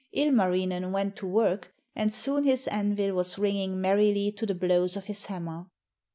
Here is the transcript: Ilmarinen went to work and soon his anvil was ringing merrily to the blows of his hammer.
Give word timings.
Ilmarinen 0.15 0.91
went 0.91 1.15
to 1.17 1.27
work 1.27 1.75
and 1.95 2.11
soon 2.11 2.43
his 2.43 2.67
anvil 2.69 3.13
was 3.13 3.37
ringing 3.37 3.79
merrily 3.79 4.31
to 4.31 4.47
the 4.47 4.55
blows 4.55 4.97
of 4.97 5.05
his 5.05 5.27
hammer. 5.27 5.67